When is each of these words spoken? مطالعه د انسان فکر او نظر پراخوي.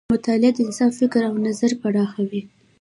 مطالعه 0.13 0.51
د 0.53 0.57
انسان 0.67 0.89
فکر 0.99 1.21
او 1.29 1.35
نظر 1.47 1.71
پراخوي. 1.81 2.41